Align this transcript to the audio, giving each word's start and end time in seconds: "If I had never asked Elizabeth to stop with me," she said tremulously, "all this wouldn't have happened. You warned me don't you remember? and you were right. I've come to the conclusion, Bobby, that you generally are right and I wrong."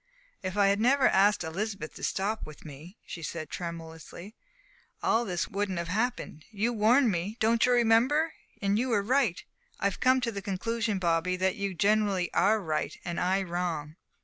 "If 0.41 0.57
I 0.57 0.69
had 0.69 0.79
never 0.79 1.07
asked 1.07 1.43
Elizabeth 1.43 1.93
to 1.93 2.03
stop 2.03 2.43
with 2.47 2.65
me," 2.65 2.97
she 3.05 3.21
said 3.21 3.51
tremulously, 3.51 4.33
"all 5.03 5.25
this 5.25 5.47
wouldn't 5.47 5.77
have 5.77 5.89
happened. 5.89 6.43
You 6.49 6.73
warned 6.73 7.11
me 7.11 7.37
don't 7.39 7.63
you 7.67 7.71
remember? 7.71 8.33
and 8.63 8.79
you 8.79 8.89
were 8.89 9.03
right. 9.03 9.43
I've 9.79 9.99
come 9.99 10.19
to 10.21 10.31
the 10.31 10.41
conclusion, 10.41 10.97
Bobby, 10.97 11.35
that 11.35 11.55
you 11.55 11.75
generally 11.75 12.33
are 12.33 12.59
right 12.59 12.97
and 13.05 13.19
I 13.19 13.43
wrong." 13.43 13.95